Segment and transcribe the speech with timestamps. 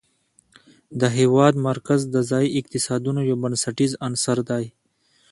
[0.99, 4.65] د هېواد مرکز د ځایي اقتصادونو یو بنسټیز عنصر دی.